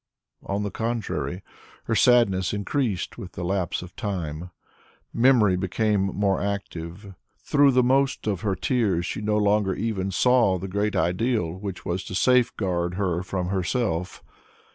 On 0.41 0.63
the 0.63 0.71
contrary, 0.71 1.43
her 1.83 1.93
sadness 1.93 2.53
increased 2.55 3.19
with 3.19 3.33
the 3.33 3.43
lapse 3.43 3.83
of 3.83 3.95
time; 3.95 4.49
memory 5.13 5.55
became 5.55 6.01
more 6.05 6.41
active; 6.41 7.13
through 7.37 7.69
the 7.73 7.83
most 7.83 8.25
of 8.25 8.41
her 8.41 8.55
tears 8.55 9.05
she 9.05 9.21
no 9.21 9.37
longer 9.37 9.75
even 9.75 10.09
saw 10.09 10.57
the 10.57 10.67
great 10.67 10.95
ideal 10.95 11.51
which 11.53 11.85
was 11.85 12.03
to 12.05 12.15
safeguard 12.15 12.95
her 12.95 13.21
from 13.21 13.49
herself. 13.49 14.23